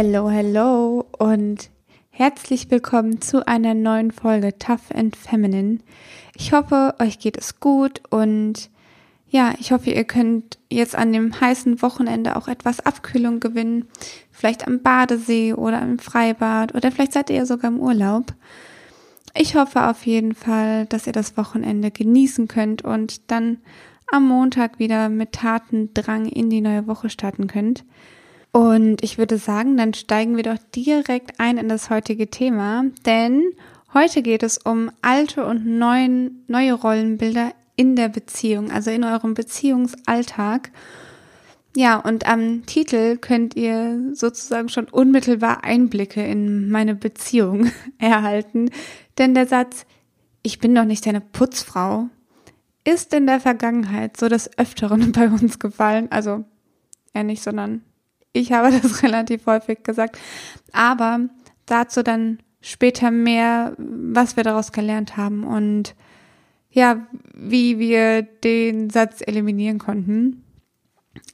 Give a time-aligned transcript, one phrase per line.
[0.00, 1.70] Hello, hello und
[2.10, 5.78] herzlich willkommen zu einer neuen Folge Tough and Feminine.
[6.36, 8.70] Ich hoffe, euch geht es gut und
[9.28, 13.88] ja, ich hoffe, ihr könnt jetzt an dem heißen Wochenende auch etwas Abkühlung gewinnen.
[14.30, 18.32] Vielleicht am Badesee oder im Freibad oder vielleicht seid ihr ja sogar im Urlaub.
[19.34, 23.58] Ich hoffe auf jeden Fall, dass ihr das Wochenende genießen könnt und dann
[24.12, 27.84] am Montag wieder mit Tatendrang in die neue Woche starten könnt.
[28.52, 33.52] Und ich würde sagen, dann steigen wir doch direkt ein in das heutige Thema, denn
[33.92, 39.34] heute geht es um alte und neuen, neue Rollenbilder in der Beziehung, also in eurem
[39.34, 40.70] Beziehungsalltag.
[41.76, 48.70] Ja, und am Titel könnt ihr sozusagen schon unmittelbar Einblicke in meine Beziehung erhalten,
[49.18, 49.86] denn der Satz,
[50.42, 52.08] ich bin doch nicht deine Putzfrau,
[52.84, 56.10] ist in der Vergangenheit so des Öfteren bei uns gefallen.
[56.10, 56.44] Also
[57.12, 57.82] er nicht, sondern
[58.38, 60.18] ich habe das relativ häufig gesagt.
[60.72, 61.20] Aber
[61.66, 65.94] dazu dann später mehr, was wir daraus gelernt haben und
[66.70, 70.44] ja, wie wir den Satz eliminieren konnten.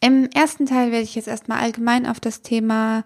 [0.00, 3.05] Im ersten Teil werde ich jetzt erstmal allgemein auf das Thema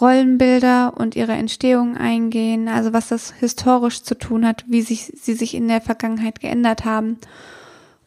[0.00, 5.34] Rollenbilder und ihre Entstehung eingehen, also was das historisch zu tun hat, wie sich, sie
[5.34, 7.18] sich in der Vergangenheit geändert haben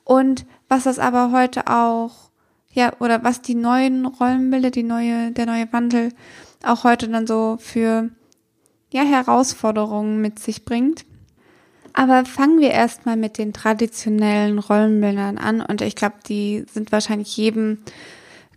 [0.04, 2.31] und was das aber heute auch,
[2.74, 6.10] ja, oder was die neuen Rollenbilder, die neue, der neue Wandel
[6.64, 8.10] auch heute dann so für,
[8.92, 11.06] ja, Herausforderungen mit sich bringt.
[11.94, 17.36] Aber fangen wir erstmal mit den traditionellen Rollenbildern an und ich glaube, die sind wahrscheinlich
[17.36, 17.80] jedem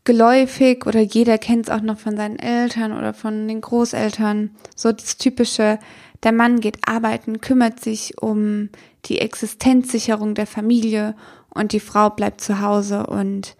[0.05, 4.51] geläufig oder jeder kennt es auch noch von seinen Eltern oder von den Großeltern.
[4.77, 5.79] So das typische,
[6.23, 8.69] der Mann geht arbeiten, kümmert sich um
[9.07, 11.17] die Existenzsicherung der Familie
[11.49, 13.57] und die Frau bleibt zu Hause und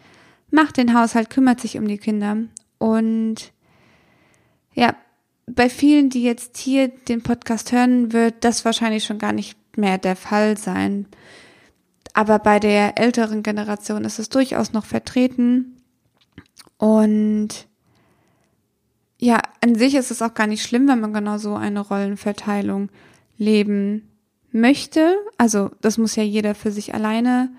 [0.55, 2.37] macht den Haushalt, kümmert sich um die Kinder.
[2.79, 3.53] Und
[4.73, 4.95] ja,
[5.47, 9.99] bei vielen, die jetzt hier den Podcast hören, wird das wahrscheinlich schon gar nicht mehr
[9.99, 11.07] der Fall sein.
[12.15, 15.77] Aber bei der älteren Generation ist es durchaus noch vertreten.
[16.79, 17.67] Und
[19.19, 22.91] ja, an sich ist es auch gar nicht schlimm, wenn man genau so eine Rollenverteilung
[23.37, 24.09] leben
[24.53, 25.17] möchte.
[25.37, 27.51] Also das muss ja jeder für sich alleine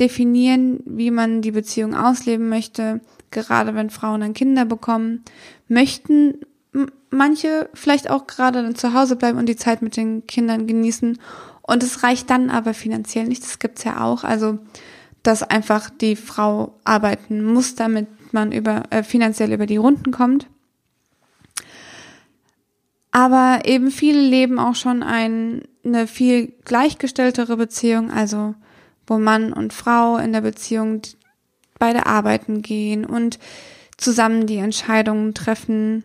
[0.00, 3.00] definieren, wie man die Beziehung ausleben möchte.
[3.30, 5.22] Gerade wenn Frauen dann Kinder bekommen,
[5.68, 6.40] möchten
[7.10, 11.18] manche vielleicht auch gerade dann zu Hause bleiben und die Zeit mit den Kindern genießen.
[11.62, 13.42] Und es reicht dann aber finanziell nicht.
[13.42, 14.24] Das gibt's ja auch.
[14.24, 14.58] Also,
[15.22, 20.46] dass einfach die Frau arbeiten muss, damit man über, äh, finanziell über die Runden kommt.
[23.12, 28.54] Aber eben viele leben auch schon ein, eine viel gleichgestelltere Beziehung, also
[29.10, 31.02] wo Mann und Frau in der Beziehung
[31.78, 33.38] beide arbeiten gehen und
[33.96, 36.04] zusammen die Entscheidungen treffen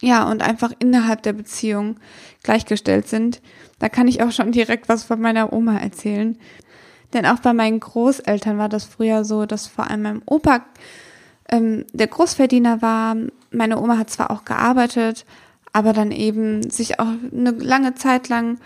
[0.00, 1.96] ja, und einfach innerhalb der Beziehung
[2.42, 3.40] gleichgestellt sind.
[3.78, 6.38] Da kann ich auch schon direkt was von meiner Oma erzählen.
[7.12, 10.64] Denn auch bei meinen Großeltern war das früher so, dass vor allem mein Opa
[11.48, 13.16] ähm, der Großverdiener war.
[13.50, 15.24] Meine Oma hat zwar auch gearbeitet,
[15.72, 18.58] aber dann eben sich auch eine lange Zeit lang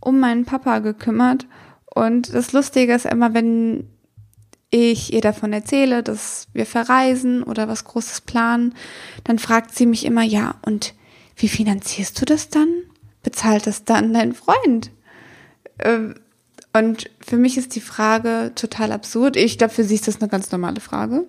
[0.00, 1.46] um meinen Papa gekümmert.
[1.94, 3.88] Und das Lustige ist immer, wenn
[4.70, 8.74] ich ihr davon erzähle, dass wir verreisen oder was Großes planen,
[9.24, 10.94] dann fragt sie mich immer, ja, und
[11.36, 12.68] wie finanzierst du das dann?
[13.22, 14.90] Bezahlt das dann dein Freund?
[15.78, 16.14] Ähm,
[16.72, 19.36] und für mich ist die Frage total absurd.
[19.36, 21.26] Ich glaube, für sie ist das eine ganz normale Frage.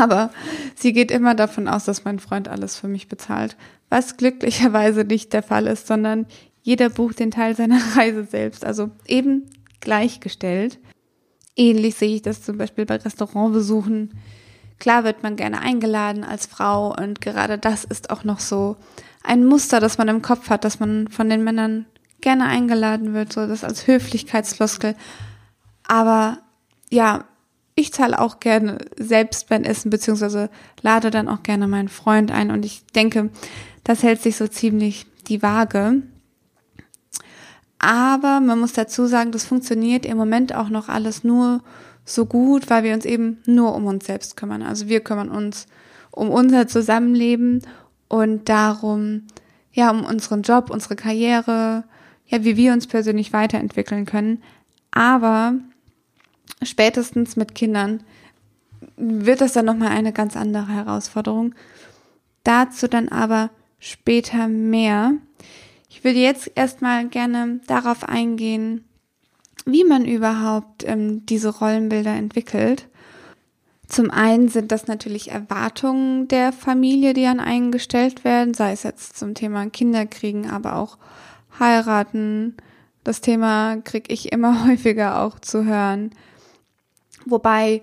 [0.00, 0.30] Aber
[0.74, 3.56] sie geht immer davon aus, dass mein Freund alles für mich bezahlt,
[3.88, 6.26] was glücklicherweise nicht der Fall ist, sondern
[6.62, 9.50] jeder bucht den Teil seiner Reise selbst, also eben
[9.80, 10.78] gleichgestellt.
[11.56, 14.14] Ähnlich sehe ich das zum Beispiel bei Restaurantbesuchen.
[14.78, 18.76] Klar wird man gerne eingeladen als Frau und gerade das ist auch noch so
[19.22, 21.86] ein Muster, das man im Kopf hat, dass man von den Männern
[22.20, 24.96] gerne eingeladen wird, so das als Höflichkeitsfloskel.
[25.86, 26.38] Aber
[26.90, 27.24] ja,
[27.74, 30.50] ich zahle auch gerne selbst beim Essen, beziehungsweise
[30.80, 33.30] lade dann auch gerne meinen Freund ein und ich denke,
[33.84, 36.02] das hält sich so ziemlich die Waage.
[37.82, 41.62] Aber man muss dazu sagen, das funktioniert im Moment auch noch alles nur
[42.04, 44.62] so gut, weil wir uns eben nur um uns selbst kümmern.
[44.62, 45.66] Also wir kümmern uns
[46.12, 47.62] um unser Zusammenleben
[48.06, 49.22] und darum,
[49.72, 51.82] ja, um unseren Job, unsere Karriere,
[52.26, 54.44] ja, wie wir uns persönlich weiterentwickeln können.
[54.92, 55.54] Aber
[56.62, 58.04] spätestens mit Kindern
[58.96, 61.52] wird das dann nochmal eine ganz andere Herausforderung.
[62.44, 63.50] Dazu dann aber
[63.80, 65.14] später mehr.
[66.02, 68.82] Ich würde jetzt erstmal gerne darauf eingehen,
[69.66, 72.88] wie man überhaupt ähm, diese Rollenbilder entwickelt.
[73.86, 78.82] Zum einen sind das natürlich Erwartungen der Familie, die an einen gestellt werden, sei es
[78.82, 80.98] jetzt zum Thema Kinderkriegen, aber auch
[81.60, 82.56] heiraten.
[83.04, 86.10] Das Thema kriege ich immer häufiger auch zu hören.
[87.26, 87.80] Wobei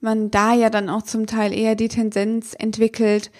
[0.00, 3.30] man da ja dann auch zum Teil eher die Tendenz entwickelt,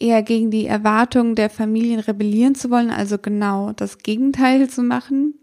[0.00, 5.34] eher gegen die Erwartungen der Familien rebellieren zu wollen, also genau das Gegenteil zu machen.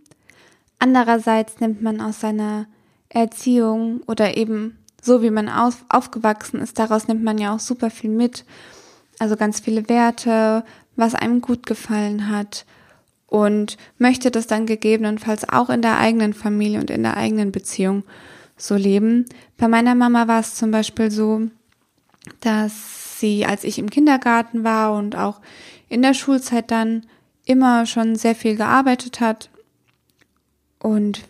[0.80, 2.68] Andererseits nimmt man aus seiner
[3.10, 7.90] Erziehung oder eben so wie man auf, aufgewachsen ist, daraus nimmt man ja auch super
[7.90, 8.46] viel mit.
[9.20, 10.64] Also ganz viele Werte,
[10.96, 12.66] was einem gut gefallen hat
[13.28, 18.04] und möchte das dann gegebenenfalls auch in der eigenen Familie und in der eigenen Beziehung
[18.56, 19.26] so leben.
[19.58, 21.42] Bei meiner Mama war es zum Beispiel so,
[22.40, 25.40] dass sie, als ich im Kindergarten war und auch
[25.88, 27.06] in der Schulzeit dann
[27.46, 29.50] immer schon sehr viel gearbeitet hat.
[30.80, 31.22] Und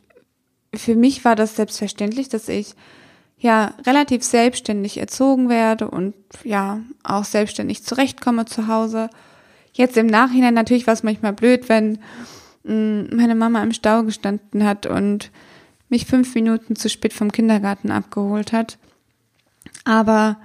[0.74, 2.74] für mich war das selbstverständlich, dass ich
[3.38, 9.12] ja relativ selbstständig erzogen werde und ja auch selbstständig zurechtkomme zu Hause.
[9.74, 12.00] Jetzt im Nachhinein natürlich war es manchmal blöd, wenn
[12.64, 15.30] mh, mm, meine Mama im Stau gestanden hat und
[15.90, 18.80] mich fünf Minuten zu spät vom Kindergarten abgeholt hat.
[19.84, 20.38] Aber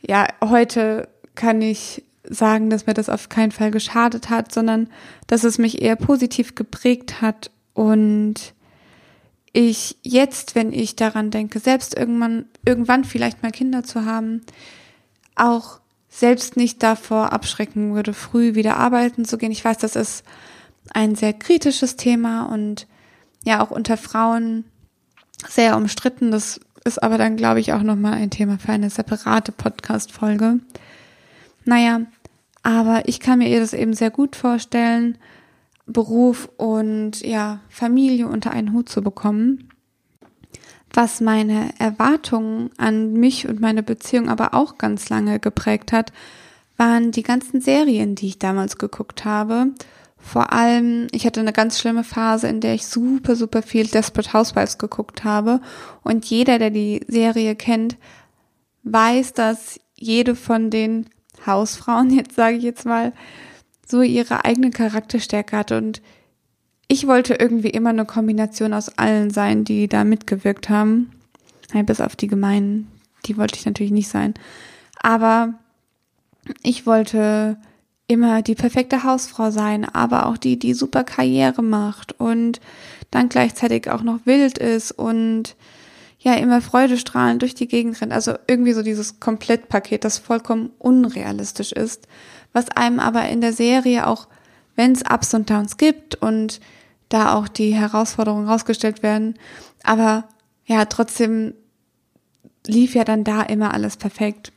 [0.00, 4.88] ja, heute kann ich sagen, dass mir das auf keinen Fall geschadet hat, sondern
[5.26, 8.54] dass es mich eher positiv geprägt hat und
[9.52, 14.42] ich jetzt, wenn ich daran denke, selbst irgendwann, irgendwann vielleicht mal Kinder zu haben,
[15.34, 19.52] auch selbst nicht davor abschrecken würde, früh wieder arbeiten zu gehen.
[19.52, 20.24] Ich weiß, das ist
[20.92, 22.86] ein sehr kritisches Thema und
[23.44, 24.64] ja auch unter Frauen
[25.48, 26.30] sehr umstritten.
[26.30, 30.58] Das ist aber dann, glaube ich, auch nochmal ein Thema für eine separate Podcast-Folge.
[31.64, 32.00] Naja,
[32.64, 35.16] aber ich kann mir das eben sehr gut vorstellen,
[35.86, 39.68] Beruf und ja, Familie unter einen Hut zu bekommen.
[40.92, 46.12] Was meine Erwartungen an mich und meine Beziehung aber auch ganz lange geprägt hat,
[46.76, 49.68] waren die ganzen Serien, die ich damals geguckt habe.
[50.20, 54.32] Vor allem, ich hatte eine ganz schlimme Phase, in der ich super, super viel Desperate
[54.32, 55.60] Housewives geguckt habe.
[56.02, 57.96] Und jeder, der die Serie kennt,
[58.84, 61.06] weiß, dass jede von den
[61.46, 63.12] Hausfrauen, jetzt sage ich jetzt mal,
[63.86, 66.00] so ihre eigene Charakterstärke hat und
[66.86, 71.12] ich wollte irgendwie immer eine Kombination aus allen sein, die da mitgewirkt haben.
[71.72, 72.88] Ja, bis auf die Gemeinen,
[73.26, 74.34] die wollte ich natürlich nicht sein.
[75.00, 75.54] Aber
[76.64, 77.58] ich wollte
[78.10, 82.60] immer die perfekte Hausfrau sein, aber auch die, die super Karriere macht und
[83.10, 85.56] dann gleichzeitig auch noch wild ist und
[86.18, 88.12] ja immer freudestrahlend durch die Gegend rennt.
[88.12, 92.06] Also irgendwie so dieses Komplettpaket, das vollkommen unrealistisch ist
[92.52, 94.28] was einem aber in der Serie auch,
[94.76, 96.60] wenn es Ups und Downs gibt und
[97.08, 99.34] da auch die Herausforderungen rausgestellt werden,
[99.82, 100.24] aber
[100.64, 101.54] ja, trotzdem
[102.66, 104.52] lief ja dann da immer alles perfekt.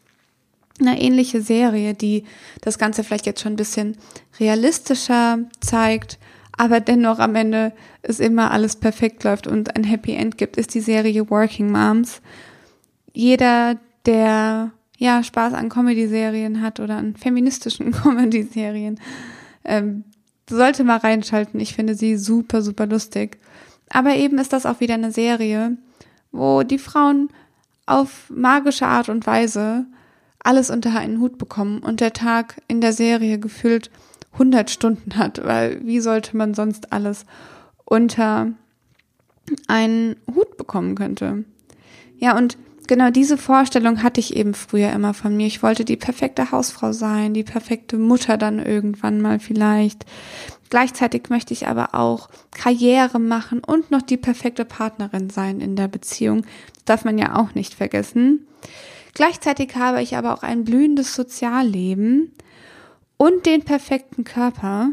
[0.79, 2.23] Eine ähnliche Serie, die
[2.61, 3.97] das Ganze vielleicht jetzt schon ein bisschen
[4.39, 6.17] realistischer zeigt,
[6.57, 10.73] aber dennoch am Ende es immer alles perfekt läuft und ein Happy End gibt, ist
[10.73, 12.21] die Serie Working Moms.
[13.13, 18.99] Jeder, der ja, Spaß an Comedy-Serien hat oder an feministischen Comedy-Serien,
[19.65, 20.03] ähm,
[20.49, 21.59] sollte mal reinschalten.
[21.59, 23.37] Ich finde sie super, super lustig.
[23.89, 25.77] Aber eben ist das auch wieder eine Serie,
[26.31, 27.29] wo die Frauen
[27.85, 29.85] auf magische Art und Weise
[30.43, 33.89] alles unter einen Hut bekommen und der Tag in der Serie gefühlt
[34.33, 37.25] 100 Stunden hat, weil wie sollte man sonst alles
[37.85, 38.51] unter
[39.67, 41.45] einen Hut bekommen könnte?
[42.17, 42.57] Ja, und
[42.87, 45.47] genau diese Vorstellung hatte ich eben früher immer von mir.
[45.47, 50.05] Ich wollte die perfekte Hausfrau sein, die perfekte Mutter dann irgendwann mal vielleicht.
[50.69, 55.87] Gleichzeitig möchte ich aber auch Karriere machen und noch die perfekte Partnerin sein in der
[55.87, 56.41] Beziehung.
[56.73, 58.47] Das darf man ja auch nicht vergessen.
[59.13, 62.31] Gleichzeitig habe ich aber auch ein blühendes Sozialleben
[63.17, 64.89] und den perfekten Körper,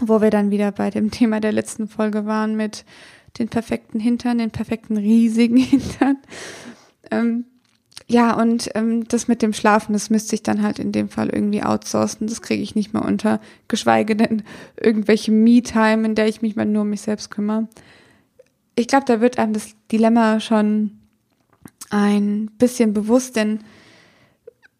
[0.00, 2.84] wo wir dann wieder bei dem Thema der letzten Folge waren mit
[3.38, 6.18] den perfekten Hintern, den perfekten riesigen Hintern
[7.10, 7.44] ähm,
[8.08, 11.28] ja, und ähm, das mit dem Schlafen, das müsste ich dann halt in dem Fall
[11.28, 12.28] irgendwie outsourcen.
[12.28, 14.44] Das kriege ich nicht mehr unter, geschweige denn
[14.80, 17.68] irgendwelche Me-Time, in der ich mich mal nur um mich selbst kümmere.
[18.76, 20.92] Ich glaube, da wird einem das Dilemma schon
[21.90, 23.60] ein bisschen bewusst, denn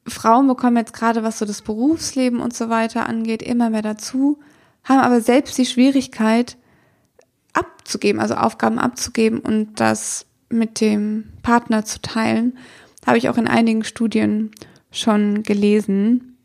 [0.07, 4.39] Frauen bekommen jetzt gerade, was so das Berufsleben und so weiter angeht, immer mehr dazu,
[4.85, 6.57] haben aber selbst die Schwierigkeit
[7.53, 12.57] abzugeben, also Aufgaben abzugeben und das mit dem Partner zu teilen.
[13.05, 14.53] Habe ich auch in einigen Studien
[14.91, 16.37] schon gelesen.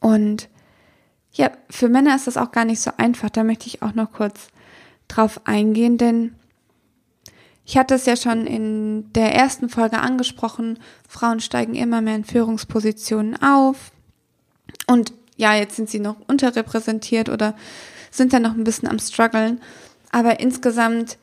[0.00, 0.48] Und
[1.32, 3.30] ja, für Männer ist das auch gar nicht so einfach.
[3.30, 4.48] Da möchte ich auch noch kurz
[5.08, 6.34] drauf eingehen, denn
[7.64, 10.78] Ich hatte es ja schon in der ersten Folge angesprochen,
[11.08, 13.90] Frauen steigen immer mehr in Führungspositionen auf.
[14.86, 17.54] Und ja, jetzt sind sie noch unterrepräsentiert oder
[18.10, 19.60] sind dann noch ein bisschen am struggeln.
[20.12, 21.16] Aber insgesamt,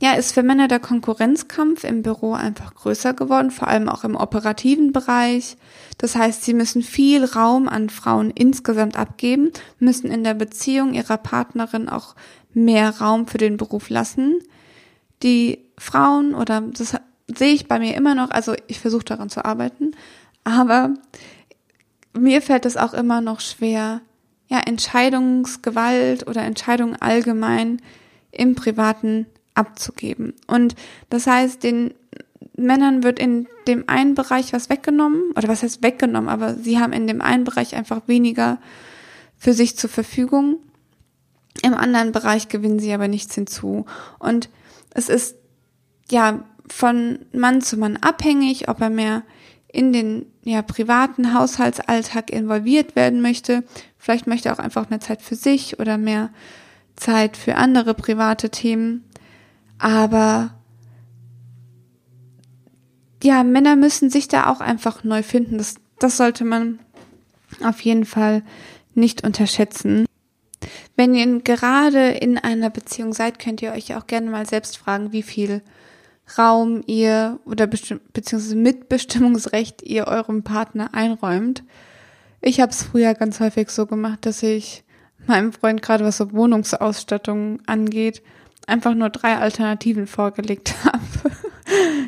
[0.00, 4.16] ja, ist für Männer der Konkurrenzkampf im Büro einfach größer geworden, vor allem auch im
[4.16, 5.56] operativen Bereich.
[5.96, 11.16] Das heißt, sie müssen viel Raum an Frauen insgesamt abgeben, müssen in der Beziehung ihrer
[11.16, 12.16] Partnerin auch
[12.52, 14.40] mehr Raum für den Beruf lassen.
[15.22, 16.96] Die Frauen, oder das
[17.34, 19.92] sehe ich bei mir immer noch, also ich versuche daran zu arbeiten,
[20.44, 20.94] aber
[22.16, 24.00] mir fällt es auch immer noch schwer,
[24.48, 27.80] ja, Entscheidungsgewalt oder Entscheidungen allgemein
[28.30, 30.34] im Privaten abzugeben.
[30.46, 30.74] Und
[31.08, 31.94] das heißt, den
[32.56, 36.92] Männern wird in dem einen Bereich was weggenommen, oder was heißt weggenommen, aber sie haben
[36.92, 38.58] in dem einen Bereich einfach weniger
[39.36, 40.58] für sich zur Verfügung.
[41.62, 43.86] Im anderen Bereich gewinnen sie aber nichts hinzu.
[44.18, 44.50] Und
[44.92, 45.36] es ist
[46.10, 49.22] ja von Mann zu Mann abhängig, ob er mehr
[49.68, 53.64] in den ja, privaten Haushaltsalltag involviert werden möchte.
[53.98, 56.30] Vielleicht möchte er auch einfach mehr Zeit für sich oder mehr
[56.96, 59.04] Zeit für andere private Themen.
[59.78, 60.54] Aber
[63.22, 65.58] ja, Männer müssen sich da auch einfach neu finden.
[65.58, 66.78] Das, das sollte man
[67.62, 68.42] auf jeden Fall
[68.94, 70.06] nicht unterschätzen.
[70.96, 75.12] Wenn ihr gerade in einer Beziehung seid, könnt ihr euch auch gerne mal selbst fragen,
[75.12, 75.62] wie viel
[76.38, 81.62] Raum ihr oder beziehungsweise Mitbestimmungsrecht ihr eurem Partner einräumt.
[82.40, 84.84] Ich habe es früher ganz häufig so gemacht, dass ich
[85.26, 88.22] meinem Freund gerade was so Wohnungsausstattung angeht,
[88.66, 91.34] einfach nur drei Alternativen vorgelegt habe,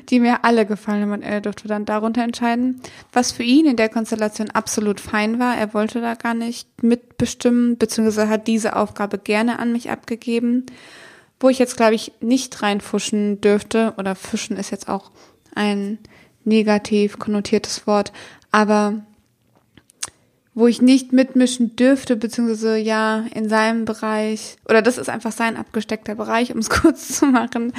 [0.08, 2.80] die mir alle gefallen haben und er durfte dann darunter entscheiden,
[3.12, 5.56] was für ihn in der Konstellation absolut fein war.
[5.56, 10.66] Er wollte da gar nicht mitbestimmen, beziehungsweise hat diese Aufgabe gerne an mich abgegeben
[11.40, 15.10] wo ich jetzt, glaube ich, nicht reinfuschen dürfte, oder fischen ist jetzt auch
[15.54, 15.98] ein
[16.44, 18.12] negativ konnotiertes Wort,
[18.50, 19.02] aber
[20.54, 25.58] wo ich nicht mitmischen dürfte, beziehungsweise ja in seinem Bereich, oder das ist einfach sein
[25.58, 27.74] abgesteckter Bereich, um es kurz zu machen,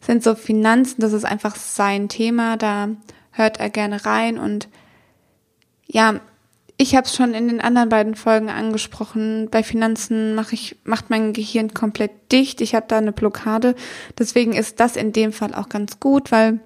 [0.00, 2.90] sind so Finanzen, das ist einfach sein Thema, da
[3.32, 4.68] hört er gerne rein und
[5.86, 6.20] ja,
[6.80, 9.48] ich habe es schon in den anderen beiden Folgen angesprochen.
[9.50, 12.62] Bei Finanzen mache ich macht mein Gehirn komplett dicht.
[12.62, 13.74] Ich habe da eine Blockade.
[14.18, 16.58] Deswegen ist das in dem Fall auch ganz gut, weil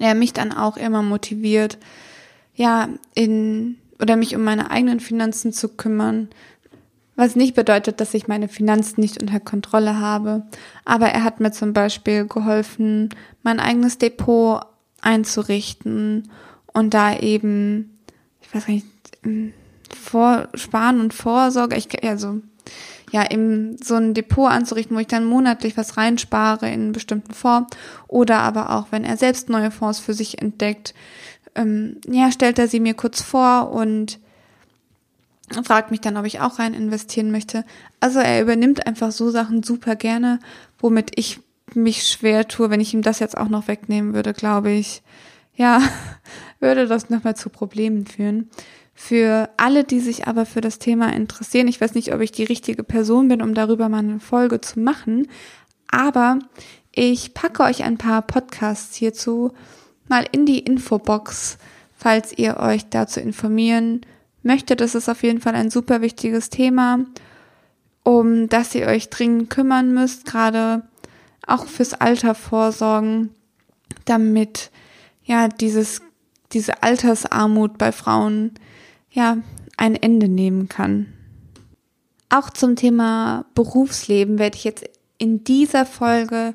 [0.00, 1.78] er mich dann auch immer motiviert,
[2.56, 6.28] ja, in oder mich um meine eigenen Finanzen zu kümmern.
[7.14, 10.42] Was nicht bedeutet, dass ich meine Finanzen nicht unter Kontrolle habe.
[10.84, 13.10] Aber er hat mir zum Beispiel geholfen,
[13.44, 14.62] mein eigenes Depot
[15.02, 16.32] einzurichten
[16.72, 17.99] und da eben,
[18.50, 18.86] ich weiß nicht,
[19.94, 22.40] Vorsparen und Vorsorge, ich, also
[23.12, 27.34] ja, eben so ein Depot anzurichten, wo ich dann monatlich was reinspare in einen bestimmten
[27.34, 27.76] Fonds
[28.06, 30.94] oder aber auch, wenn er selbst neue Fonds für sich entdeckt,
[31.54, 34.20] ähm, ja, stellt er sie mir kurz vor und
[35.64, 37.64] fragt mich dann, ob ich auch rein investieren möchte.
[37.98, 40.38] Also er übernimmt einfach so Sachen super gerne,
[40.78, 41.40] womit ich
[41.74, 45.02] mich schwer tue, wenn ich ihm das jetzt auch noch wegnehmen würde, glaube ich.
[45.60, 45.82] Ja,
[46.60, 48.48] würde das nochmal zu Problemen führen.
[48.94, 52.44] Für alle, die sich aber für das Thema interessieren, ich weiß nicht, ob ich die
[52.44, 55.28] richtige Person bin, um darüber mal eine Folge zu machen,
[55.90, 56.38] aber
[56.92, 59.52] ich packe euch ein paar Podcasts hierzu
[60.08, 61.58] mal in die Infobox,
[61.94, 64.00] falls ihr euch dazu informieren
[64.42, 64.80] möchtet.
[64.80, 67.04] Das ist auf jeden Fall ein super wichtiges Thema,
[68.02, 70.84] um das ihr euch dringend kümmern müsst, gerade
[71.46, 73.34] auch fürs Alter vorsorgen,
[74.06, 74.70] damit
[75.24, 76.00] ja dieses
[76.52, 78.52] diese Altersarmut bei Frauen
[79.10, 79.38] ja,
[79.76, 81.12] ein Ende nehmen kann.
[82.28, 84.84] Auch zum Thema Berufsleben werde ich jetzt
[85.18, 86.54] in dieser Folge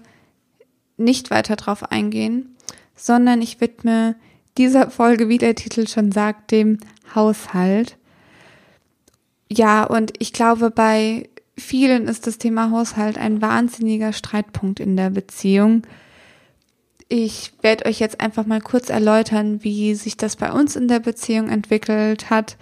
[0.97, 2.55] nicht weiter drauf eingehen,
[2.95, 4.15] sondern ich widme
[4.57, 6.77] dieser Folge, wie der Titel schon sagt, dem
[7.13, 7.97] Haushalt.
[9.51, 15.09] Ja, und ich glaube, bei vielen ist das Thema Haushalt ein wahnsinniger Streitpunkt in der
[15.09, 15.83] Beziehung.
[17.07, 20.99] Ich werde euch jetzt einfach mal kurz erläutern, wie sich das bei uns in der
[20.99, 22.57] Beziehung entwickelt hat,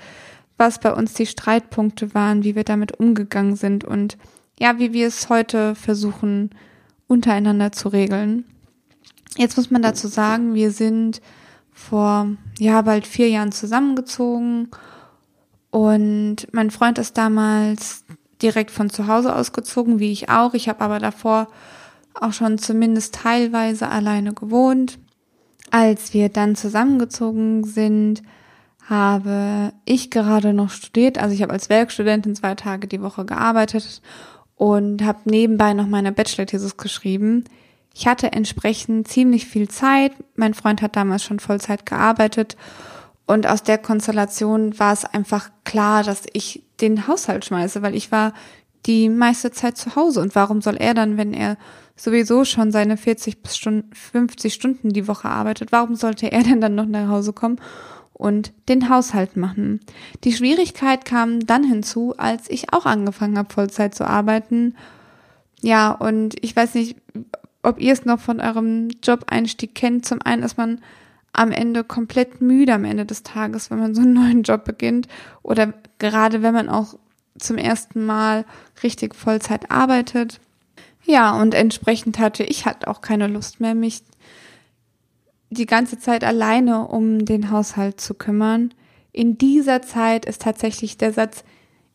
[0.58, 4.18] was bei uns die Streitpunkte waren, wie wir damit umgegangen sind und
[4.60, 6.52] ja, wie wir es heute versuchen
[7.08, 8.46] untereinander zu regeln.
[9.38, 11.22] Jetzt muss man dazu sagen, wir sind
[11.72, 12.28] vor
[12.60, 14.70] ja bald vier Jahren zusammengezogen
[15.72, 18.04] und mein Freund ist damals
[18.42, 20.54] direkt von zu Hause ausgezogen, wie ich auch.
[20.54, 21.48] Ich habe aber davor
[22.20, 25.00] auch schon zumindest teilweise alleine gewohnt.
[25.72, 28.22] Als wir dann zusammengezogen sind,
[28.88, 31.18] habe ich gerade noch studiert.
[31.18, 34.02] Also ich habe als Werkstudentin zwei Tage die Woche gearbeitet
[34.56, 37.46] und habe nebenbei noch meine Bachelor-Thesis geschrieben.
[37.96, 40.14] ich hatte entsprechend ziemlich viel Zeit.
[40.36, 42.58] Mein Freund hat damals schon Vollzeit gearbeitet
[43.26, 48.12] und aus der Konstellation war es einfach klar, dass ich den Haushalt schmeiße, weil ich
[48.12, 48.34] war
[48.86, 50.20] die meiste Zeit zu Hause.
[50.20, 51.58] Und warum soll er dann, wenn er
[51.96, 56.62] sowieso schon seine 40 bis Stunden, 50 Stunden die Woche arbeitet, warum sollte er denn
[56.62, 57.60] dann noch nach Hause kommen
[58.14, 59.80] und den Haushalt machen?
[60.24, 64.76] Die Schwierigkeit kam dann hinzu, als ich auch angefangen habe, Vollzeit zu arbeiten.
[65.62, 66.98] Ja, und ich weiß nicht,
[67.62, 70.06] ob ihr es noch von eurem Job-Einstieg kennt.
[70.06, 70.82] Zum einen ist man
[71.32, 75.08] am Ende komplett müde am Ende des Tages, wenn man so einen neuen Job beginnt
[75.42, 76.96] oder gerade wenn man auch
[77.40, 78.46] zum ersten Mal
[78.84, 80.40] richtig Vollzeit arbeitet.
[81.06, 84.04] Ja, und entsprechend hatte ich halt auch keine Lust mehr, mich
[85.50, 88.74] die ganze Zeit alleine um den Haushalt zu kümmern.
[89.12, 91.44] In dieser Zeit ist tatsächlich der Satz,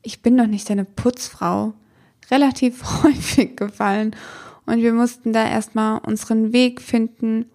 [0.03, 1.75] ich bin doch nicht deine Putzfrau,
[2.31, 4.15] relativ häufig gefallen.
[4.67, 7.47] Und wir mussten da erstmal unseren Weg finden,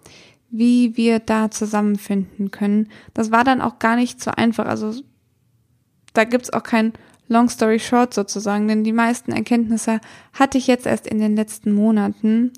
[0.49, 2.89] wie wir da zusammenfinden können.
[3.13, 4.65] Das war dann auch gar nicht so einfach.
[4.65, 4.93] Also
[6.13, 6.93] da gibt's auch kein
[7.33, 9.99] Long Story Short sozusagen, denn die meisten Erkenntnisse
[10.31, 12.53] hatte ich jetzt erst in den letzten Monaten.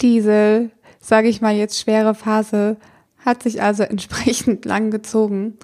[0.00, 2.76] Diese, sage ich mal jetzt, schwere Phase
[3.24, 5.58] hat sich also entsprechend lang gezogen.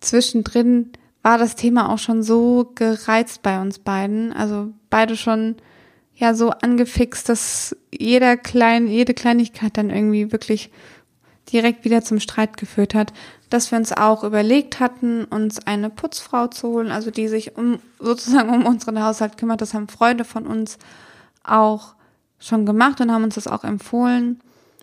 [0.00, 0.90] Zwischendrin
[1.22, 5.56] war das Thema auch schon so gereizt bei uns beiden, also beide schon
[6.14, 10.70] ja so angefixt, dass jeder klein, jede Kleinigkeit dann irgendwie wirklich
[11.52, 13.12] direkt wieder zum Streit geführt hat,
[13.50, 17.78] dass wir uns auch überlegt hatten, uns eine Putzfrau zu holen, also die sich um
[17.98, 19.60] sozusagen um unseren Haushalt kümmert.
[19.60, 20.78] Das haben Freunde von uns
[21.44, 21.94] auch
[22.38, 24.40] schon gemacht und haben uns das auch empfohlen.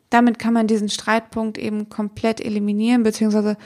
[0.10, 3.57] Damit kann man diesen Streitpunkt eben komplett eliminieren, beziehungsweise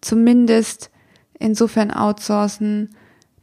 [0.00, 0.90] zumindest
[1.38, 2.90] insofern outsourcen,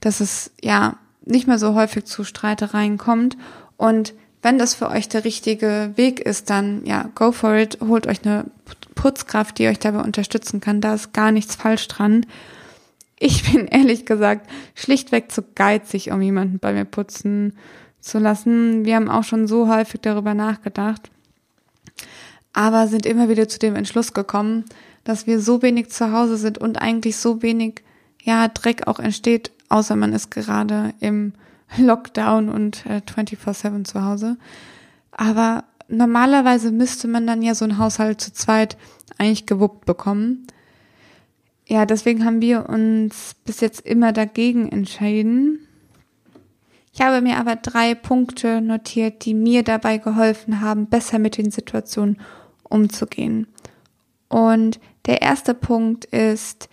[0.02, 3.38] dass es ja nicht mehr so häufig zu Streitereien kommt
[3.78, 4.14] und
[4.46, 8.24] wenn das für euch der richtige Weg ist, dann ja, go for it, holt euch
[8.24, 8.46] eine
[8.96, 10.82] Putzkraft, die euch dabei unterstützen kann.
[10.82, 12.26] Da ist gar nichts falsch dran.
[13.20, 17.54] Ich bin ehrlich gesagt schlichtweg zu geizig, um jemanden bei mir putzen
[18.00, 18.86] zu lassen.
[18.86, 21.10] Wir haben auch schon so häufig darüber nachgedacht,
[22.54, 24.66] aber sind immer wieder zu dem Entschluss gekommen,
[25.04, 27.84] dass wir so wenig zu Hause sind und eigentlich so wenig,
[28.24, 31.34] ja, Dreck auch entsteht, außer man ist gerade im
[31.78, 34.38] Lockdown und äh, 24-7 zu Hause.
[35.12, 38.78] Aber normalerweise müsste man dann ja so einen Haushalt zu zweit
[39.18, 40.48] eigentlich gewuppt bekommen.
[41.68, 45.60] Ja, deswegen haben wir uns bis jetzt immer dagegen entschieden.
[46.94, 51.52] Ich habe mir aber drei Punkte notiert, die mir dabei geholfen haben, besser mit den
[51.52, 52.22] Situationen
[52.64, 53.48] umzugehen.
[54.30, 56.70] Und der erste Punkt ist,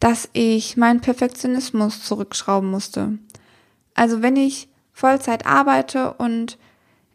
[0.00, 3.18] dass ich meinen Perfektionismus zurückschrauben musste.
[3.94, 6.58] Also wenn ich Vollzeit arbeite und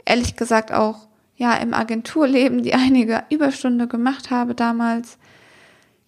[0.06, 1.07] ehrlich gesagt auch
[1.38, 5.18] ja im Agenturleben die einige Überstunde gemacht habe damals,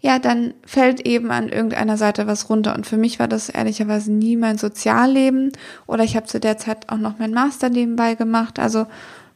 [0.01, 2.73] ja, dann fällt eben an irgendeiner Seite was runter.
[2.73, 5.51] Und für mich war das ehrlicherweise nie mein Sozialleben.
[5.87, 8.59] Oder ich habe zu der Zeit auch noch mein Master nebenbei gemacht.
[8.59, 8.87] Also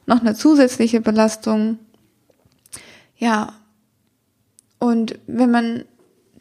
[0.05, 1.79] noch eine zusätzliche Belastung.
[3.17, 3.55] Ja.
[4.79, 5.83] Und wenn man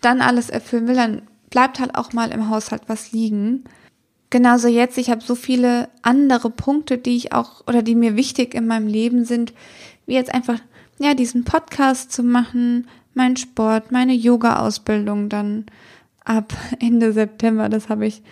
[0.01, 3.65] dann alles erfüllen will, dann bleibt halt auch mal im Haushalt was liegen
[4.33, 8.55] genauso jetzt, ich habe so viele andere Punkte, die ich auch oder die mir wichtig
[8.55, 9.53] in meinem Leben sind,
[10.07, 10.59] wie jetzt einfach
[10.99, 15.67] ja diesen Podcast zu machen, mein Sport, meine Yoga-Ausbildung dann
[16.25, 17.69] ab Ende September.
[17.69, 18.23] Das habe ich,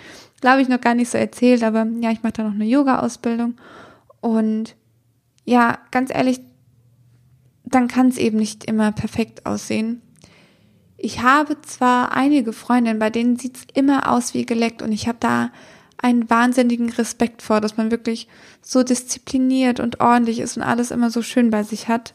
[0.40, 3.54] glaube ich, noch gar nicht so erzählt, aber ja, ich mache da noch eine Yoga-Ausbildung
[4.20, 4.74] und
[5.44, 6.40] ja, ganz ehrlich,
[7.64, 10.00] dann kann es eben nicht immer perfekt aussehen.
[10.96, 15.06] Ich habe zwar einige Freundinnen, bei denen sieht es immer aus wie geleckt und ich
[15.08, 15.50] habe da
[16.02, 18.26] einen wahnsinnigen Respekt vor, dass man wirklich
[18.62, 22.14] so diszipliniert und ordentlich ist und alles immer so schön bei sich hat.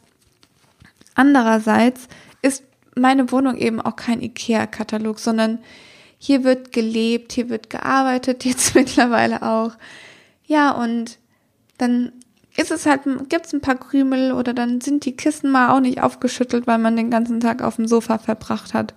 [1.13, 2.07] Andererseits
[2.41, 2.63] ist
[2.95, 5.59] meine Wohnung eben auch kein IKEA-Katalog, sondern
[6.17, 9.71] hier wird gelebt, hier wird gearbeitet, jetzt mittlerweile auch.
[10.45, 11.19] Ja, und
[11.77, 12.11] dann
[12.57, 15.81] ist es halt, gibt es ein paar Krümel oder dann sind die Kissen mal auch
[15.81, 18.93] nicht aufgeschüttelt, weil man den ganzen Tag auf dem Sofa verbracht hat.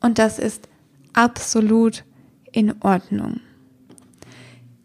[0.00, 0.68] Und das ist
[1.12, 2.04] absolut
[2.52, 3.40] in Ordnung.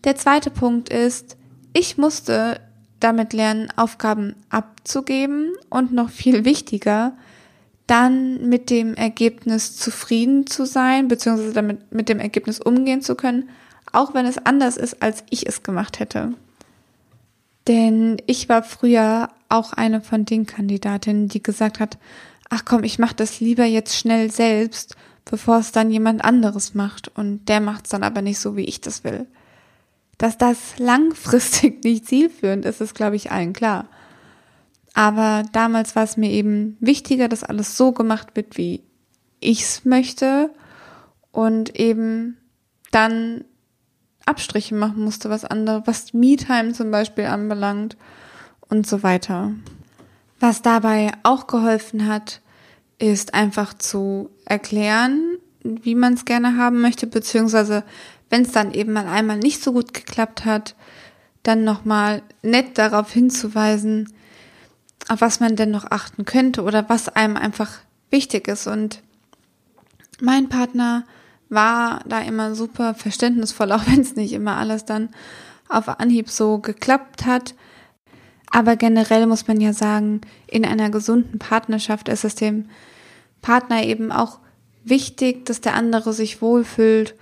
[0.05, 1.35] Der zweite Punkt ist,
[1.73, 2.61] ich musste
[2.99, 7.13] damit lernen, Aufgaben abzugeben und noch viel wichtiger,
[7.87, 13.49] dann mit dem Ergebnis zufrieden zu sein, beziehungsweise damit mit dem Ergebnis umgehen zu können,
[13.91, 16.33] auch wenn es anders ist, als ich es gemacht hätte.
[17.67, 21.97] Denn ich war früher auch eine von den Kandidatinnen, die gesagt hat,
[22.49, 27.11] ach komm, ich mache das lieber jetzt schnell selbst, bevor es dann jemand anderes macht
[27.15, 29.25] und der macht es dann aber nicht so, wie ich das will.
[30.17, 33.87] Dass das langfristig nicht zielführend ist, ist, glaube ich, allen klar.
[34.93, 38.81] Aber damals war es mir eben wichtiger, dass alles so gemacht wird, wie
[39.41, 40.49] ich es möchte
[41.31, 42.37] und eben
[42.91, 43.43] dann
[44.25, 47.97] Abstriche machen musste, was andere, was Me-Time zum Beispiel anbelangt
[48.69, 49.51] und so weiter.
[50.39, 52.41] Was dabei auch geholfen hat,
[52.97, 57.83] ist einfach zu erklären, wie man es gerne haben möchte, beziehungsweise
[58.29, 60.75] wenn es dann eben mal einmal nicht so gut geklappt hat,
[61.43, 64.11] dann nochmal nett darauf hinzuweisen,
[65.07, 68.67] auf was man denn noch achten könnte oder was einem einfach wichtig ist.
[68.67, 69.01] Und
[70.19, 71.05] mein Partner
[71.49, 75.09] war da immer super verständnisvoll, auch wenn es nicht immer alles dann
[75.69, 77.55] auf Anhieb so geklappt hat.
[78.51, 82.69] Aber generell muss man ja sagen, in einer gesunden Partnerschaft ist es dem
[83.41, 84.39] Partner eben auch
[84.83, 87.15] wichtig, dass der andere sich wohlfühlt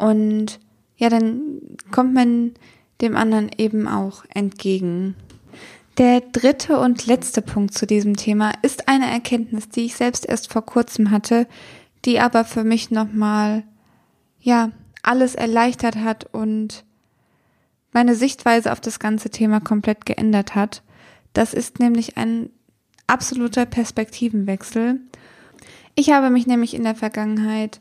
[0.00, 0.60] und
[0.96, 1.60] ja, dann
[1.90, 2.52] kommt man
[3.00, 5.14] dem anderen eben auch entgegen.
[5.98, 10.50] Der dritte und letzte Punkt zu diesem Thema ist eine Erkenntnis, die ich selbst erst
[10.50, 11.46] vor kurzem hatte,
[12.04, 13.64] die aber für mich nochmal,
[14.40, 14.70] ja,
[15.02, 16.84] alles erleichtert hat und
[17.92, 20.82] meine Sichtweise auf das ganze Thema komplett geändert hat.
[21.32, 22.50] Das ist nämlich ein
[23.06, 25.00] absoluter Perspektivenwechsel.
[25.94, 27.80] Ich habe mich nämlich in der Vergangenheit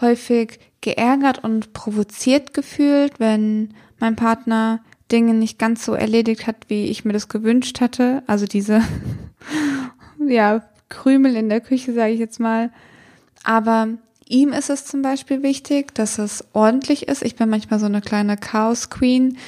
[0.00, 4.80] häufig geärgert und provoziert gefühlt, wenn mein Partner
[5.10, 8.22] Dinge nicht ganz so erledigt hat, wie ich mir das gewünscht hatte.
[8.26, 8.82] Also diese,
[10.26, 12.70] ja, Krümel in der Küche, sage ich jetzt mal.
[13.42, 13.88] Aber
[14.26, 17.22] ihm ist es zum Beispiel wichtig, dass es ordentlich ist.
[17.22, 19.38] Ich bin manchmal so eine kleine Chaos Queen,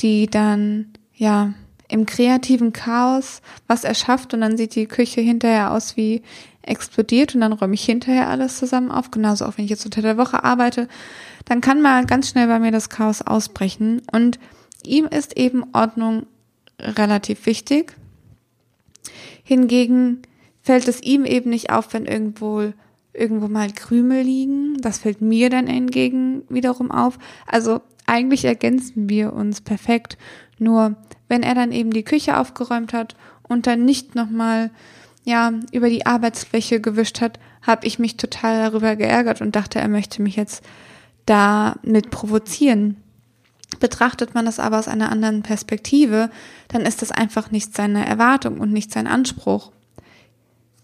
[0.00, 1.54] die dann, ja,
[1.90, 6.22] im kreativen Chaos was erschafft und dann sieht die Küche hinterher aus wie
[6.68, 9.10] explodiert und dann räume ich hinterher alles zusammen auf.
[9.10, 10.88] Genauso auch wenn ich jetzt unter der Woche arbeite,
[11.44, 14.38] dann kann mal ganz schnell bei mir das Chaos ausbrechen und
[14.84, 16.26] ihm ist eben Ordnung
[16.80, 17.96] relativ wichtig.
[19.42, 20.22] Hingegen
[20.62, 22.72] fällt es ihm eben nicht auf, wenn irgendwo
[23.14, 24.76] irgendwo mal Krümel liegen.
[24.80, 27.18] Das fällt mir dann hingegen wiederum auf.
[27.46, 30.16] Also eigentlich ergänzen wir uns perfekt.
[30.58, 30.96] Nur
[31.28, 34.70] wenn er dann eben die Küche aufgeräumt hat und dann nicht nochmal
[35.28, 39.88] ja über die Arbeitsfläche gewischt hat, habe ich mich total darüber geärgert und dachte, er
[39.88, 40.64] möchte mich jetzt
[41.26, 42.96] damit provozieren.
[43.80, 46.30] Betrachtet man das aber aus einer anderen Perspektive,
[46.68, 49.70] dann ist das einfach nicht seine Erwartung und nicht sein Anspruch.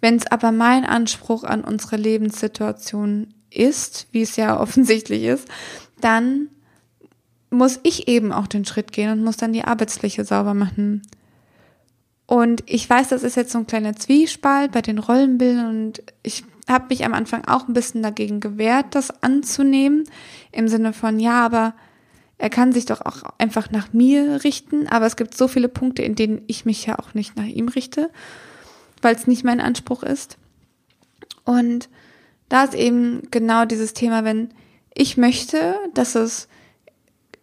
[0.01, 5.49] Wenn es aber mein Anspruch an unsere Lebenssituation ist, wie es ja offensichtlich ist,
[6.01, 6.49] dann
[7.51, 11.03] muss ich eben auch den Schritt gehen und muss dann die Arbeitsfläche sauber machen.
[12.27, 16.45] Und ich weiß, das ist jetzt so ein kleiner Zwiespalt bei den Rollenbildern und ich
[16.67, 20.05] habe mich am Anfang auch ein bisschen dagegen gewehrt, das anzunehmen,
[20.51, 21.75] im Sinne von, ja, aber
[22.39, 26.03] er kann sich doch auch einfach nach mir richten, aber es gibt so viele Punkte,
[26.03, 28.11] in denen ich mich ja auch nicht nach ihm richte
[29.05, 30.39] weil es nicht mein Anspruch ist.
[31.45, 31.89] Und
[32.49, 34.49] da ist eben genau dieses Thema, wenn
[34.95, 36.49] ich möchte, dass es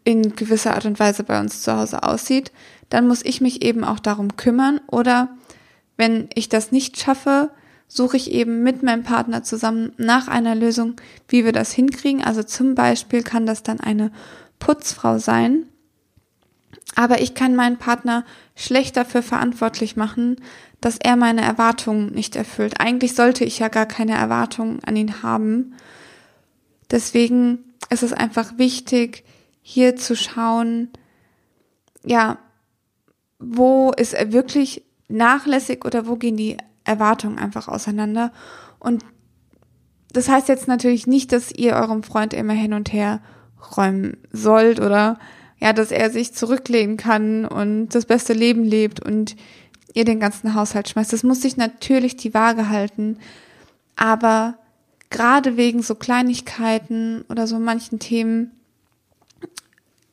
[0.04, 2.52] in gewisser Art und Weise bei uns zu Hause aussieht,
[2.92, 4.80] dann muss ich mich eben auch darum kümmern.
[4.86, 5.30] Oder
[5.98, 7.50] wenn ich das nicht schaffe,
[7.88, 10.96] suche ich eben mit meinem Partner zusammen nach einer Lösung,
[11.28, 12.24] wie wir das hinkriegen.
[12.24, 14.12] Also zum Beispiel kann das dann eine
[14.60, 15.66] Putzfrau sein,
[16.96, 18.26] aber ich kann meinen Partner
[18.56, 20.38] schlecht dafür verantwortlich machen,
[20.82, 22.80] dass er meine Erwartungen nicht erfüllt.
[22.80, 25.76] Eigentlich sollte ich ja gar keine Erwartungen an ihn haben.
[26.90, 29.24] Deswegen ist es einfach wichtig,
[29.62, 30.90] hier zu schauen,
[32.04, 32.38] ja,
[33.42, 38.32] wo ist er wirklich nachlässig oder wo gehen die Erwartungen einfach auseinander.
[38.80, 39.04] Und
[40.14, 43.22] das heißt jetzt natürlich nicht, dass ihr eurem Freund immer hin und her
[43.76, 45.20] räumen sollt oder
[45.60, 49.36] ja, dass er sich zurücklehnen kann und das beste Leben lebt und
[49.94, 51.14] ihr den ganzen Haushalt schmeißt.
[51.14, 53.18] Das muss sich natürlich die Waage halten.
[53.96, 54.56] Aber
[55.10, 58.52] gerade wegen so Kleinigkeiten oder so manchen Themen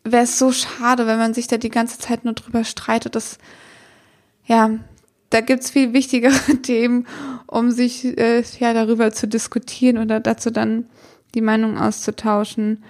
[0.05, 3.15] wäre es so schade, wenn man sich da die ganze Zeit nur drüber streitet.
[3.15, 3.39] Das,
[4.47, 4.71] ja,
[5.31, 6.33] da gibt's viel wichtigere
[6.63, 7.07] Themen,
[7.47, 10.87] um sich äh, ja darüber zu diskutieren oder dazu dann
[11.35, 12.83] die Meinung auszutauschen.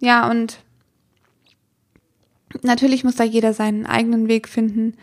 [0.00, 0.58] Ja, und
[2.60, 4.94] Natürlich muss da jeder seinen eigenen Weg finden,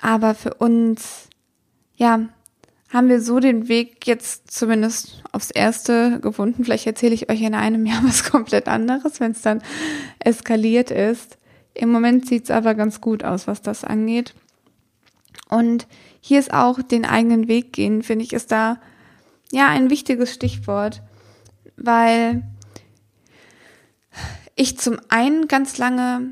[0.00, 1.28] aber für uns,
[1.96, 2.28] ja,
[2.92, 6.64] haben wir so den Weg jetzt zumindest aufs Erste gefunden.
[6.64, 9.62] Vielleicht erzähle ich euch in einem Jahr was komplett anderes, wenn es dann
[10.18, 11.38] eskaliert ist.
[11.72, 14.34] Im Moment sieht es aber ganz gut aus, was das angeht.
[15.48, 15.86] Und
[16.20, 18.78] hier ist auch den eigenen Weg gehen, finde ich, ist da
[19.52, 21.02] ja ein wichtiges Stichwort,
[21.76, 22.42] weil
[24.54, 26.28] ich zum einen ganz lange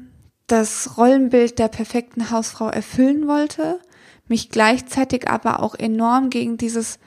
[0.47, 3.81] das Rollenbild der perfekten Hausfrau erfüllen wollte,
[4.29, 6.99] mich gleichzeitig aber auch enorm gegen dieses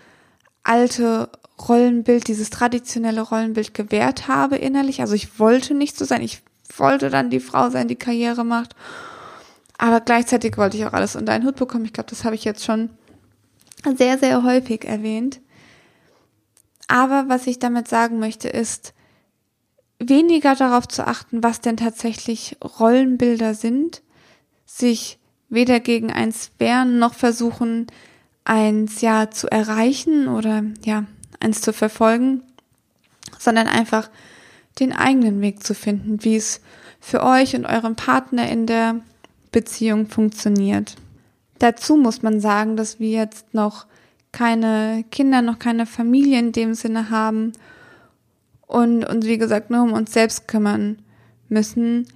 [0.64, 1.30] alte
[1.68, 5.02] Rollenbild, dieses traditionelle Rollenbild gewehrt habe innerlich.
[5.02, 6.22] Also ich wollte nicht so sein.
[6.22, 6.42] Ich
[6.76, 8.76] wollte dann die Frau sein, die Karriere macht.
[9.78, 11.86] Aber gleichzeitig wollte ich auch alles unter einen Hut bekommen.
[11.86, 12.90] Ich glaube, das habe ich jetzt schon
[13.98, 15.42] sehr, sehr häufig erwähnt.
[16.88, 18.94] Aber was ich damit sagen möchte, ist,
[19.98, 24.02] weniger darauf zu achten, was denn tatsächlich Rollenbilder sind,
[24.66, 25.20] sich
[25.52, 27.86] weder gegen eins wehren noch versuchen,
[28.44, 31.06] eins ja zu erreichen oder ja,
[31.40, 32.42] eins zu verfolgen,
[33.38, 34.10] sondern einfach
[34.80, 36.62] den eigenen Weg zu finden, wie es
[37.00, 39.02] für euch und euren Partner in der
[39.52, 40.96] Beziehung funktioniert.
[41.60, 43.86] Dazu muss man sagen, dass wir jetzt noch
[44.32, 47.52] keine Kinder, noch keine Familie in dem Sinne haben
[48.66, 51.00] und uns, wie gesagt, nur um uns selbst kümmern
[51.50, 52.08] müssen.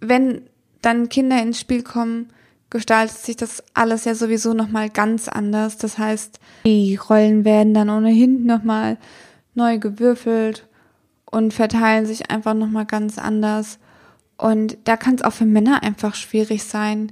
[0.00, 0.47] Wenn
[0.82, 2.30] dann Kinder ins Spiel kommen,
[2.70, 5.78] gestaltet sich das alles ja sowieso nochmal ganz anders.
[5.78, 8.98] Das heißt, die Rollen werden dann ohnehin nochmal
[9.54, 10.66] neu gewürfelt
[11.30, 13.78] und verteilen sich einfach nochmal ganz anders.
[14.36, 17.10] Und da kann es auch für Männer einfach schwierig sein,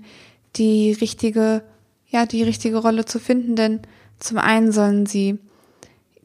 [0.56, 1.62] die richtige,
[2.08, 3.80] ja, die richtige Rolle zu finden, denn
[4.18, 5.38] zum einen sollen sie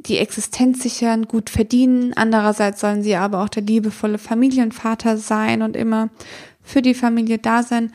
[0.08, 5.76] die Existenz sichern, gut verdienen, andererseits sollen sie aber auch der liebevolle Familienvater sein und
[5.76, 6.10] immer
[6.62, 7.92] für die Familie da sein.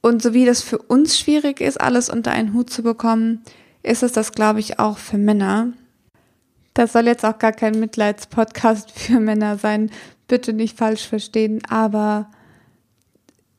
[0.00, 3.42] Und so wie das für uns schwierig ist, alles unter einen Hut zu bekommen,
[3.82, 5.72] ist es das, glaube ich, auch für Männer.
[6.74, 9.90] Das soll jetzt auch gar kein Mitleidspodcast für Männer sein.
[10.28, 12.30] Bitte nicht falsch verstehen, aber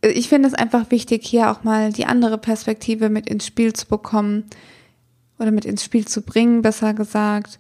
[0.01, 3.88] ich finde es einfach wichtig, hier auch mal die andere Perspektive mit ins Spiel zu
[3.88, 4.45] bekommen
[5.39, 7.60] oder mit ins Spiel zu bringen, besser gesagt.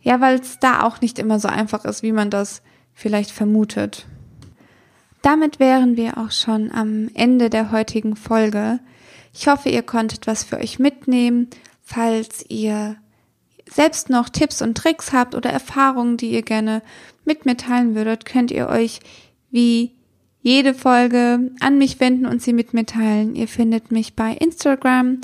[0.00, 4.06] Ja, weil es da auch nicht immer so einfach ist, wie man das vielleicht vermutet.
[5.22, 8.80] Damit wären wir auch schon am Ende der heutigen Folge.
[9.32, 11.48] Ich hoffe, ihr konntet was für euch mitnehmen.
[11.82, 12.96] Falls ihr
[13.66, 16.82] selbst noch Tipps und Tricks habt oder Erfahrungen, die ihr gerne
[17.24, 19.00] mit mir teilen würdet, könnt ihr euch
[19.50, 19.92] wie
[20.42, 23.34] jede Folge an mich wenden und sie mit mir teilen.
[23.34, 25.22] Ihr findet mich bei Instagram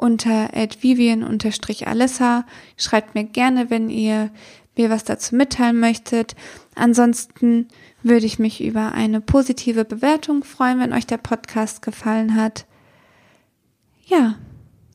[0.00, 0.48] unter
[0.80, 2.46] vivian-alessa.
[2.76, 4.30] Schreibt mir gerne, wenn ihr
[4.76, 6.34] mir was dazu mitteilen möchtet.
[6.74, 7.68] Ansonsten
[8.02, 12.64] würde ich mich über eine positive Bewertung freuen, wenn euch der Podcast gefallen hat.
[14.06, 14.36] Ja,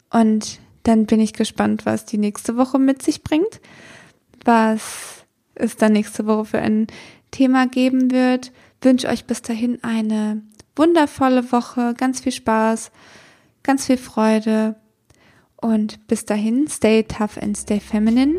[0.10, 3.62] und dann bin ich gespannt, was die nächste Woche mit sich bringt,
[4.44, 6.88] was es dann nächste Woche für ein
[7.32, 8.52] Thema geben wird.
[8.82, 10.42] Wünsche euch bis dahin eine
[10.76, 12.92] wundervolle Woche, ganz viel Spaß,
[13.64, 14.76] ganz viel Freude
[15.66, 18.38] und bis dahin, stay tough and stay feminine.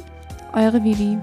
[0.52, 1.18] Eure Vivi.